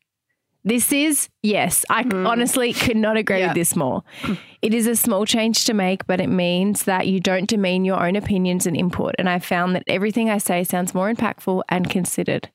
[0.64, 2.26] This is, yes, I hmm.
[2.26, 4.02] honestly could not agree with this more.
[4.20, 4.34] Hmm.
[4.60, 8.04] It is a small change to make, but it means that you don't demean your
[8.04, 9.14] own opinions and input.
[9.16, 12.50] And I've found that everything I say sounds more impactful and considered.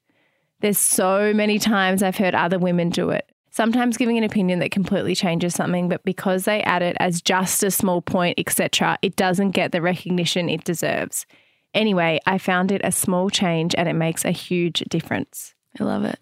[0.60, 3.32] There's so many times I've heard other women do it.
[3.56, 7.62] Sometimes giving an opinion that completely changes something, but because they add it as just
[7.62, 11.28] a small point, etc., it doesn't get the recognition it deserves.
[11.76, 15.54] Anyway, I found it a small change and it makes a huge difference.
[15.80, 16.18] I love it.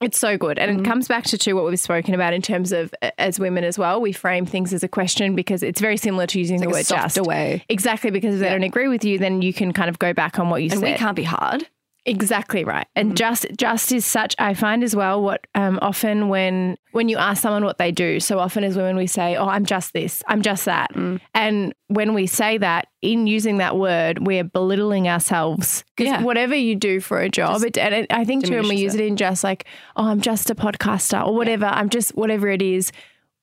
[0.00, 0.60] It's so good.
[0.60, 3.40] And it comes back to, too, what we've spoken about in terms of uh, as
[3.40, 4.00] women as well.
[4.00, 6.94] We frame things as a question because it's very similar to using the like a
[6.94, 7.20] word just.
[7.22, 7.64] way.
[7.68, 10.38] Exactly, because if they don't agree with you, then you can kind of go back
[10.38, 10.92] on what you And said.
[10.92, 11.66] we can't be hard.
[12.08, 12.86] Exactly right.
[12.94, 17.16] And just just is such I find as well what um, often when when you
[17.16, 20.22] ask someone what they do, so often as women we say, "Oh, I'm just this.
[20.28, 20.92] I'm just that."
[21.34, 26.22] And when we say that in using that word, we are belittling ourselves because Yeah.
[26.22, 28.92] whatever you do for a job, it, and it, I think too when we use
[28.92, 29.64] diminishes it in just like,
[29.96, 31.66] "Oh, I'm just a podcaster" or whatever.
[31.66, 32.92] I'm just whatever it is.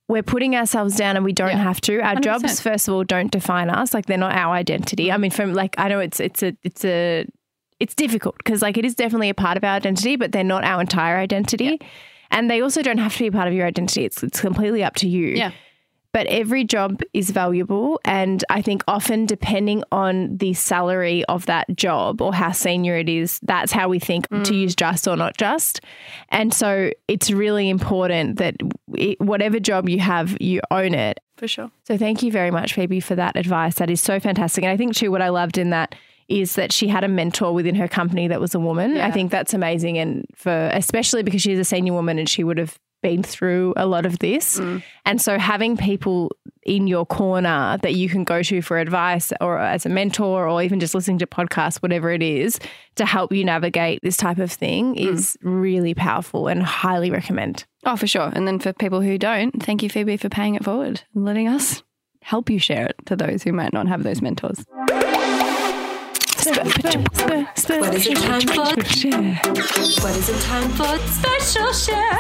[0.08, 2.00] We're putting ourselves down and we don't have to.
[2.00, 2.62] Our jobs, 100%.
[2.62, 3.94] first of all, don't define us.
[3.94, 5.12] Like they're not our identity.
[5.12, 7.26] I mean, from like I know it's it's a it's a
[7.80, 10.64] it's difficult because like it is definitely a part of our identity, but they're not
[10.64, 11.80] our entire identity.
[12.32, 14.06] And they also don't have to be part of your identity.
[14.06, 15.28] It's it's completely up to you.
[15.28, 15.52] Yeah.
[16.14, 18.00] But every job is valuable.
[18.06, 23.10] And I think often, depending on the salary of that job or how senior it
[23.10, 24.62] is, that's how we think to mm.
[24.62, 25.82] use just or not just.
[26.30, 28.58] And so it's really important that
[28.94, 31.20] it, whatever job you have, you own it.
[31.38, 31.72] For sure.
[31.88, 33.76] So thank you very much, Phoebe, for that advice.
[33.76, 34.64] That is so fantastic.
[34.64, 35.96] And I think too, what I loved in that
[36.42, 38.98] is that she had a mentor within her company that was a woman.
[38.98, 42.58] I think that's amazing, and for especially because she's a senior woman and she would
[42.58, 44.60] have been through a lot of this.
[44.60, 44.82] Mm.
[45.06, 46.32] And so having people
[46.64, 50.64] in your corner that you can go to for advice or as a mentor or
[50.64, 52.60] even just listening to podcasts, whatever it is,
[52.96, 55.14] to help you navigate this type of thing mm.
[55.14, 57.66] is really powerful and highly recommend.
[57.86, 58.32] Oh, for sure.
[58.34, 61.50] And then for people who don't, thank you, Phoebe, for paying it forward and letting
[61.50, 61.84] us
[62.22, 64.64] help you share it to those who might not have those mentors.
[66.46, 68.64] What is it time for?
[68.64, 70.98] What is it time for?
[71.08, 72.20] Special share.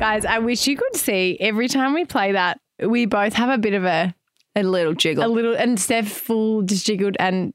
[0.00, 3.58] Guys, I wish you could see every time we play that, we both have a
[3.58, 4.12] bit of a
[4.56, 5.24] A little jiggle.
[5.24, 7.54] a little and Steph full just jiggled and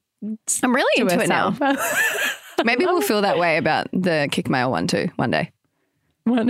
[0.64, 1.54] I'm really to into it now.
[2.64, 5.52] Maybe we'll feel that way about the Kic mail one too one day.
[6.24, 6.50] One.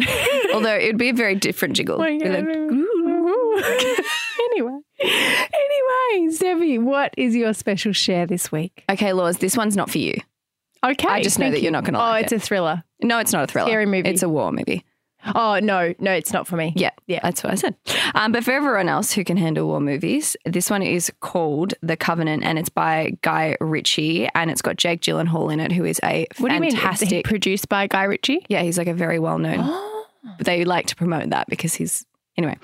[0.54, 2.00] Although it would be a very different jiggle.
[2.00, 2.46] Oh be like,
[4.52, 4.78] anyway.
[5.04, 8.84] Anyway, Steffi, what is your special share this week?
[8.90, 10.16] okay, Laws, this one's not for you.
[10.86, 11.08] Okay.
[11.08, 12.38] I just know that you're not gonna Oh, like it's it.
[12.38, 12.84] a thriller.
[13.02, 13.70] No, it's not a thriller.
[13.70, 14.10] Scary movie.
[14.10, 14.84] It's a war movie.
[15.34, 16.74] Oh no, no, it's not for me.
[16.76, 17.22] Yeah, Yeah.
[17.24, 17.76] that's what I said.
[18.14, 21.96] Um, but for everyone else who can handle war movies, this one is called The
[21.96, 26.02] Covenant, and it's by Guy Ritchie, and it's got Jake Gyllenhaal in it, who is
[26.04, 26.72] a What do you mean?
[26.72, 27.24] fantastic.
[27.24, 28.46] Produced by Guy Ritchie?
[28.50, 29.64] yeah, he's like a very well known.
[30.40, 32.58] they like to promote that because he's anyway.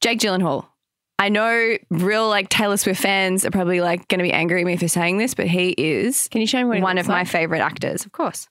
[0.00, 0.66] Jake Gyllenhaal.
[1.18, 4.66] I know real like Taylor Swift fans are probably like going to be angry at
[4.66, 7.24] me for saying this, but he is Can you show me what one of my
[7.24, 8.48] favorite actors, of course.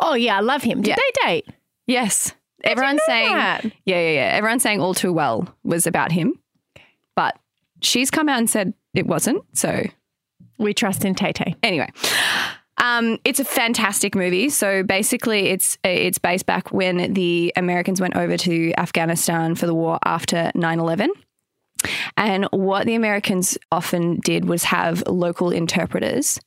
[0.00, 0.80] Oh yeah, I love him.
[0.82, 0.96] Did Yeah.
[0.96, 1.48] they date?
[1.86, 2.32] Yes.
[2.62, 3.64] Everyone's saying, that.
[3.64, 4.30] yeah, yeah, yeah.
[4.36, 6.38] Everyone's saying All Too Well was about him,
[7.16, 7.36] but
[7.80, 9.42] she's come out and said it wasn't.
[9.52, 9.82] So
[10.58, 11.56] We trust in Tay Tay.
[11.64, 11.90] anyway,
[12.78, 14.48] um, it's a fantastic movie.
[14.50, 19.74] So basically, it's it's based back when the Americans went over to Afghanistan for the
[19.74, 21.08] war after 9-11.
[22.16, 26.40] And what the Americans often did was have local interpreters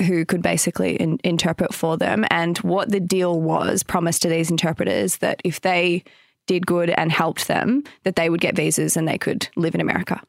[0.00, 2.24] who could basically in- interpret for them.
[2.30, 6.04] And what the deal was promised to these interpreters that if they
[6.46, 9.80] did good and helped them, that they would get visas and they could live in
[9.80, 10.20] America.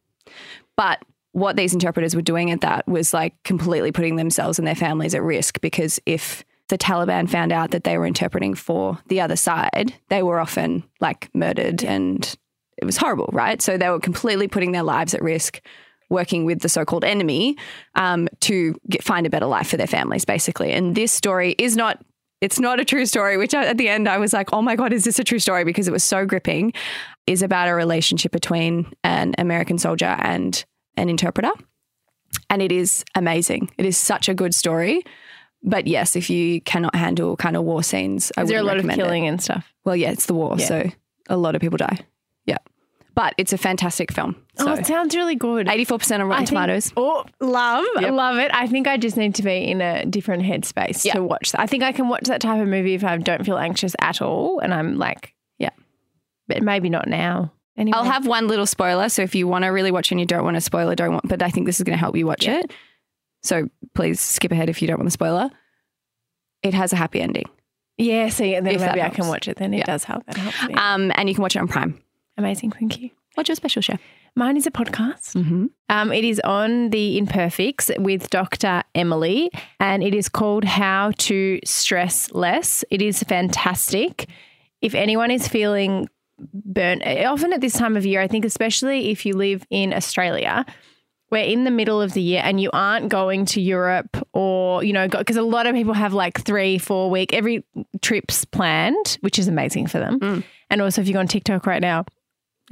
[0.76, 4.76] But what these interpreters were doing at that was like completely putting themselves and their
[4.76, 9.22] families at risk because if the Taliban found out that they were interpreting for the
[9.22, 12.36] other side, they were often like murdered and
[12.78, 13.62] it was horrible, right?
[13.62, 15.62] So they were completely putting their lives at risk
[16.10, 17.58] working with the so-called enemy
[17.96, 20.72] um, to get, find a better life for their families, basically.
[20.72, 22.04] And this story is not.
[22.40, 24.76] It's not a true story, which I, at the end I was like, oh my
[24.76, 25.64] God, is this a true story?
[25.64, 26.72] Because it was so gripping.
[27.26, 30.64] Is about a relationship between an American soldier and
[30.96, 31.50] an interpreter.
[32.50, 33.72] And it is amazing.
[33.78, 35.02] It is such a good story.
[35.64, 38.78] But yes, if you cannot handle kind of war scenes, I Is there a lot
[38.78, 39.04] of recommend it.
[39.04, 39.74] killing and stuff?
[39.84, 40.66] Well, yeah, it's the war, Yeah.
[40.68, 40.90] so
[41.30, 42.00] a lot of people die.
[43.18, 44.36] Yeah, but it's a fantastic film.
[44.58, 45.68] So oh, it sounds really good.
[45.68, 46.94] eighty-four percent on Rotten think- Tomatoes.
[46.98, 48.12] Oh, love, Yep.
[48.14, 48.52] love it.
[48.54, 51.14] I think I just need to be in a different headspace Yeah.
[51.14, 51.62] to watch that.
[51.62, 54.22] I think I can watch that type of movie if I don't feel anxious at
[54.22, 55.70] all, and I'm like, Yeah.
[56.48, 57.52] but maybe not now.
[57.78, 59.08] Anyway, I'll have one little spoiler.
[59.10, 61.12] So if you want to really watch and you don't want to spoil it, don't
[61.14, 61.28] want.
[61.28, 62.60] But I think this is going to help you watch Yeah.
[62.62, 62.72] it.
[63.44, 65.50] So please skip ahead if you don't want the spoiler.
[66.64, 67.46] It has a happy ending,
[67.98, 68.30] yeah.
[68.30, 69.58] See, and then if maybe I can watch it.
[69.58, 69.86] Then it Yeah.
[69.86, 70.26] does help.
[70.26, 70.74] That helps me.
[70.74, 72.02] um, and you can watch it on Prime.
[72.38, 73.10] Amazing, thank you.
[73.34, 73.98] What's your special show?
[74.36, 75.36] Mine is a podcast.
[75.36, 75.66] Mm-hmm.
[75.90, 78.84] Um, it is on the Imperfects with Dr.
[78.96, 82.84] Emily, and it is called How to Stress Less.
[82.90, 84.28] It is fantastic.
[84.82, 86.10] If anyone is feeling
[86.54, 90.66] burnt, often at this time of year, I think, especially if you live in Australia,
[91.30, 94.94] we're in the middle of the year and you aren't going to Europe or, you
[94.94, 97.66] know, because a lot of people have like three, four week, every
[98.02, 100.20] trip's planned, which is amazing for them.
[100.70, 102.06] And also, if you go on TikTok right now,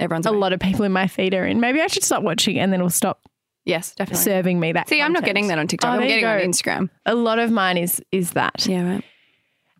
[0.00, 0.38] Everyone's a away.
[0.38, 1.60] lot of people in my feed are in.
[1.60, 3.22] Maybe I should stop watching and then it'll stop
[3.64, 4.22] Yes, definitely.
[4.24, 4.88] serving me that.
[4.88, 5.34] See, I'm not content.
[5.36, 5.88] getting that on TikTok.
[5.90, 6.50] Oh, I'm there you getting it on.
[6.86, 6.90] Instagram.
[7.06, 8.66] A lot of mine is is that.
[8.66, 9.04] Yeah, right.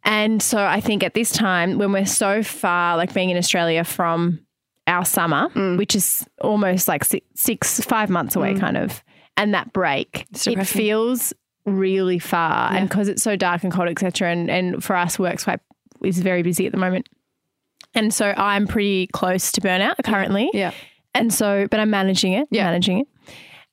[0.05, 3.85] And so I think at this time when we're so far, like being in Australia
[3.85, 4.41] from
[4.87, 5.79] our summer, Mm.
[5.79, 9.03] which is almost like six, six five months away, kind of,
[9.37, 10.79] and that break, It's it depressing.
[10.79, 11.33] feels
[11.65, 12.73] really far.
[12.73, 14.31] And because it's so dark and cold, etc.
[14.31, 15.61] And and for us, work's quite
[16.05, 17.09] is very busy at the moment.
[17.97, 20.51] And so I'm pretty close to burnout currently.
[20.53, 20.73] Yeah.
[21.15, 22.65] And so, but I'm managing it, Yeah.
[22.65, 23.09] managing it.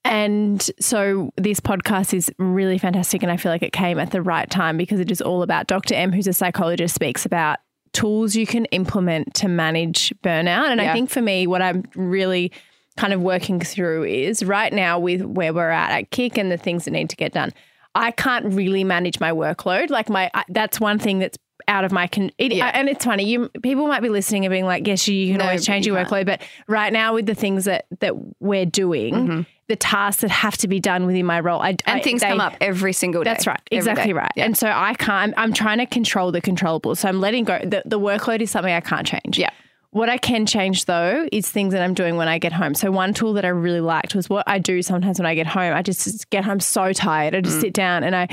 [0.06, 3.24] And so this podcast is really fantastic.
[3.24, 5.68] And I feel like it came at the right time because it is all about
[5.68, 5.94] Dr.
[5.96, 7.60] M, who's a psychologist, speaks about
[7.94, 10.70] tools you can implement to manage burnout.
[10.72, 12.52] And I think for me, what I'm really
[12.98, 16.58] kind of working through is right now with where we're at at Kic and the
[16.58, 17.52] things that need to get done.
[17.96, 19.90] I can't really manage my workload.
[19.90, 22.32] Like my, I, that's one thing that's out of my con.
[22.38, 22.72] It, Yeah.
[22.74, 23.26] and it's funny.
[23.26, 25.94] You people might be listening and being like, "Yes, you can No, always change you
[25.94, 26.12] your can't.
[26.12, 29.42] workload." But right now, with the things that that we're doing, Mm-hmm.
[29.68, 32.28] the tasks that have to be done within my role, I, And I- things they-
[32.30, 33.30] come up every single day.
[33.32, 34.14] That's right, exactly day.
[34.14, 34.32] right.
[34.36, 34.46] Yeah.
[34.46, 35.34] And so I can't.
[35.38, 36.96] I'm, trying to control the controllable.
[36.96, 37.60] So I'm letting go.
[37.64, 39.38] The, the workload is something I can't change.
[39.40, 39.50] Yeah.
[39.92, 42.74] What I can change though is things that I'm doing when I get home.
[42.74, 45.46] So one tool that I really liked was what I do sometimes when I get
[45.46, 45.72] home.
[45.76, 47.36] I just get home so tired.
[47.36, 47.46] I Mm.
[47.46, 48.28] just sit down and I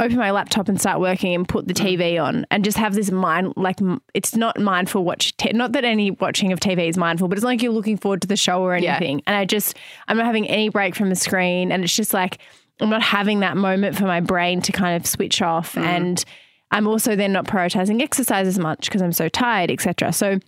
[0.00, 1.86] open my laptop and start working and put the Mm.
[1.98, 3.78] TV on and just have this mind like
[4.14, 5.36] it's not mindful watch.
[5.36, 7.96] T- not that any watching of TV is mindful, but it's not like you're looking
[7.96, 8.96] forward to the show or Yeah.
[8.96, 9.22] anything.
[9.26, 9.76] And I just
[10.08, 12.38] I'm not having any break from the screen, and it's just like
[12.80, 16.24] I'm not having that moment for my brain to kind of switch off and.
[16.70, 20.12] I'm also then not prioritizing exercise as much because I'm so tired, etc.
[20.12, 20.40] So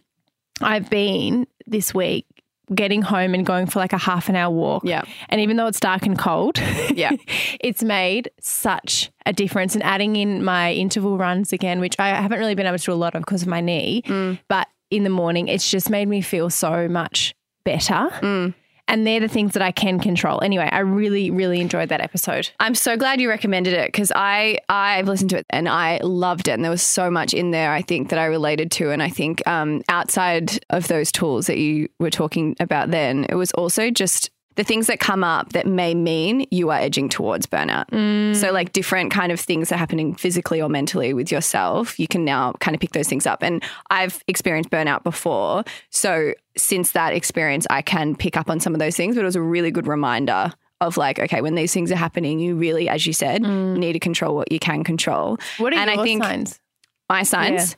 [0.60, 2.26] I've been this week
[2.74, 4.82] getting home and going for like a half an hour walk.
[4.84, 5.02] Yeah.
[5.28, 6.58] And even though it's dark and cold,
[6.94, 7.12] Yeah.
[7.60, 9.74] it's made such a difference.
[9.74, 12.92] And adding in my interval runs again, which I haven't really been able to do
[12.92, 14.38] a lot of because of my knee, Mm.
[14.48, 18.08] but in the morning, it's just made me feel so much better.
[18.20, 18.54] Mm.
[18.88, 20.40] And they're the things that I can control.
[20.42, 22.50] Anyway, I really, really enjoyed that episode.
[22.60, 26.48] I'm so glad you recommended it because I I've listened to it and I loved
[26.48, 29.02] it and there was so much in there I think that I related to and
[29.02, 33.52] I think um, outside of those tools that you were talking about then it was
[33.52, 37.88] also just the things that come up that may mean you are edging towards burnout.
[37.90, 38.34] Mm.
[38.34, 42.24] So like different kind of things are happening physically or mentally with yourself, you can
[42.24, 43.42] now kind of pick those things up.
[43.42, 48.74] And I've experienced burnout before, so since that experience, I can pick up on some
[48.74, 49.14] of those things.
[49.14, 52.38] But it was a really good reminder of like, okay, when these things are happening,
[52.38, 53.76] you really, as you said, mm.
[53.76, 55.38] need to control what you can control.
[55.58, 56.60] What are and your I think signs?
[57.08, 57.76] my signs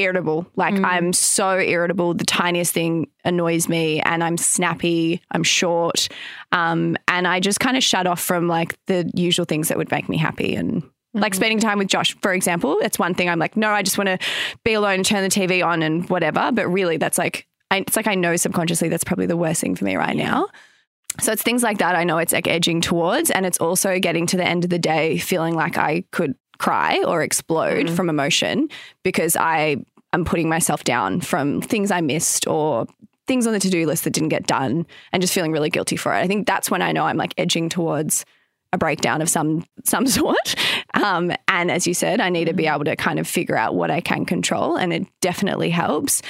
[0.00, 0.46] irritable.
[0.56, 0.84] Like mm.
[0.84, 2.14] i'm so irritable.
[2.14, 6.08] The tiniest thing annoys me and i'm snappy i'm short
[6.52, 9.90] um, and i just kind of shut off from like the usual things that would
[9.90, 10.82] make me happy and
[11.12, 11.36] like mm.
[11.36, 14.08] spending time with josh for example it's one thing i'm like no i just want
[14.08, 14.18] to
[14.64, 17.96] be alone and turn the tv on and whatever but really that's like I, it's
[17.96, 20.48] like i know subconsciously that's probably the worst thing for me right now.
[21.18, 23.30] So it's things like that I know it's like edging towards.
[23.30, 27.02] And it's also getting to the end of the day feeling like I could cry
[27.06, 27.96] or explode mm.
[27.96, 28.68] from emotion
[29.02, 29.78] because I
[30.12, 32.86] am putting myself down from things I missed or
[33.26, 35.96] things on the to do list that didn't get done and just feeling really guilty
[35.96, 36.18] for it.
[36.18, 38.24] I think that's when I know I'm like edging towards
[38.72, 40.54] a breakdown of some some sort.
[40.94, 43.74] Um, and as you said, I need to be able to kind of figure out
[43.74, 46.22] what I can control, and it definitely helps.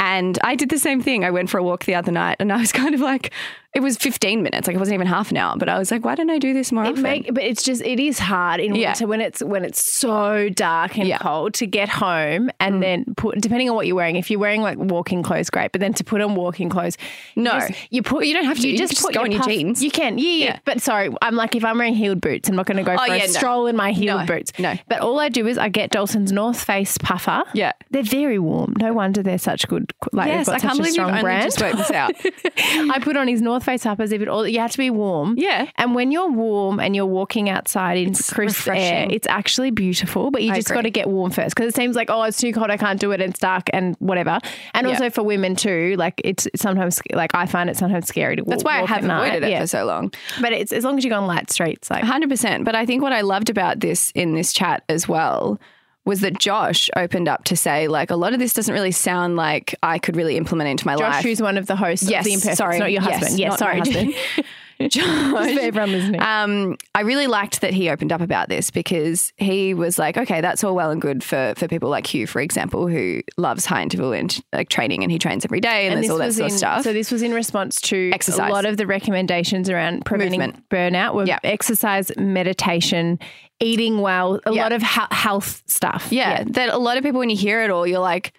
[0.00, 1.24] And I did the same thing.
[1.24, 3.32] I went for a walk the other night, and I was kind of like,
[3.74, 4.66] It was 15 minutes.
[4.66, 5.54] Like it wasn't even half an hour.
[5.56, 7.02] But I was like, why don't I do this more It often?
[7.02, 8.88] make, but it's just it is hard in Yeah.
[8.88, 11.18] winter when it's when it's so dark and Yeah.
[11.18, 11.22] Mm.
[11.22, 14.16] cold to get home and then put depending on what you're wearing.
[14.16, 15.70] If you're wearing like walking clothes, great.
[15.72, 16.96] But then to put on walking clothes,
[17.34, 17.52] you No.
[17.52, 18.68] just- you put you don't have to.
[18.68, 19.82] You just just put go in your puff- jeans.
[19.84, 20.58] You can, yeah, yeah, Yeah.
[20.64, 23.06] But sorry, I'm like if I'm wearing heeled boots, I'm not going to go Oh,
[23.06, 23.26] for a no.
[23.26, 24.50] stroll in my heeled No, boots.
[24.58, 24.74] no.
[24.88, 27.42] But all I do is I get Dolson's North Face puffer.
[27.52, 27.72] Yeah.
[27.90, 28.74] they're very warm.
[28.78, 29.92] No wonder they're such good.
[30.12, 31.44] Like yes, I such can't a believe you've strong only brand.
[31.44, 32.12] just worked this out.
[32.94, 34.88] I put on his North Face up as If it all, you have to be
[34.88, 35.34] warm.
[35.36, 35.70] Yeah.
[35.76, 40.30] And when you're warm and you're walking outside in crisp air, it's actually beautiful.
[40.30, 42.38] But you I just got to get warm first because it seems like oh, it's
[42.38, 42.70] too cold.
[42.70, 43.20] I can't do it.
[43.20, 44.38] And it's dark and whatever.
[44.72, 44.94] And Yeah.
[44.94, 48.48] also for women too, like it's sometimes like I find it sometimes scary to walk.
[48.48, 49.26] That's why I walk have at night.
[49.26, 49.60] avoided it Yeah.
[49.60, 50.12] for so long.
[50.40, 52.64] But it's as long as you go on light streets, like 100%.
[52.64, 55.60] But I think what I loved about this in this chat as well
[56.08, 59.36] was that Josh opened up to say, like, a lot of this doesn't really sound
[59.36, 61.14] like I could really implement into my Josh, life.
[61.16, 63.38] Josh, who's one of the hosts yes, of the Imperfects, sorry, not your yes, husband.
[63.38, 64.16] Yes, not sorry.
[64.88, 66.20] Josh, For everyone listening.
[66.22, 70.40] um, I really liked that he opened up about this because he was like, okay,
[70.40, 73.82] that's all well and good for for people like Hugh, for example, who loves high
[73.82, 76.54] interval and like training and he trains every day and, there's all that sort in,
[76.54, 76.82] of stuff.
[76.84, 78.48] So this was in response to Exercise.
[78.48, 80.68] a lot of the recommendations around preventing Movement.
[80.70, 81.38] burnout were Yeah.
[81.42, 83.18] exercise, meditation,
[83.60, 84.62] eating well, a Yeah.
[84.62, 86.08] lot of he- health stuff.
[86.10, 88.32] Yeah, that a lot of people, when you hear it all, you're like,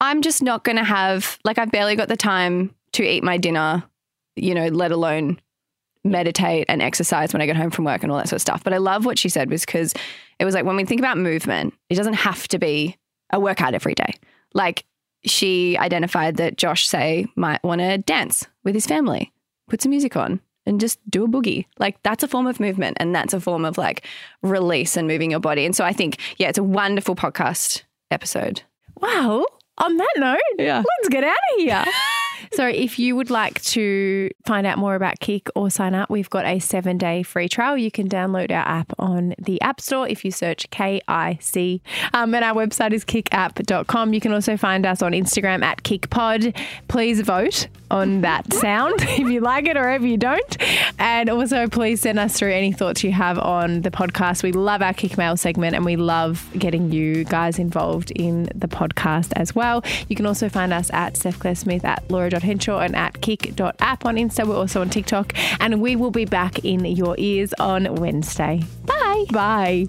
[0.00, 3.36] I'm just not going to have, like, I've barely got the time to eat my
[3.36, 3.82] dinner,
[4.36, 5.40] you know, let alone
[6.04, 8.64] meditate and exercise when I get home from work and all that sort of stuff.
[8.64, 9.94] But I love what she said was because
[10.38, 12.96] it was like, when we think about movement, it doesn't have to be
[13.32, 14.14] a workout every day.
[14.54, 14.84] Like,
[15.24, 19.32] she identified that Josh, say, might want to dance with his family,
[19.68, 20.40] put some music on.
[20.66, 21.64] And just do a boogie.
[21.78, 24.04] Like, that's a form of movement and that's a form of like
[24.42, 25.64] release and moving your body.
[25.64, 28.60] And so I think, yeah, it's a wonderful podcast episode.
[29.00, 29.46] Wow.
[29.78, 30.82] On that note, Yeah.
[30.98, 31.84] let's get out of here.
[32.52, 36.30] so, if you would like to find out more about Kic or sign up, we've
[36.30, 37.76] got a seven day free trial.
[37.76, 41.82] You can download our app on the App Store if you search K I C.
[42.14, 44.14] Um, and our website is kickapp.com.
[44.14, 46.56] You can also find us on Instagram at KICPOD.
[46.88, 50.56] Please vote on that sound if you like it or if you don't.
[50.98, 54.42] And also, please send us through any thoughts you have on the podcast.
[54.42, 58.68] We love our Kic Mail segment and we love getting you guys involved in the
[58.68, 59.82] podcast as well.
[60.08, 62.06] You can also find us at Steph Claire Smith, at
[62.38, 64.46] Laura.Henshaw, and at kic.app on Insta.
[64.46, 65.32] We're also on TikTok.
[65.60, 68.62] And we will be back in your ears on Wednesday.
[68.86, 69.24] Bye.
[69.30, 69.88] Bye.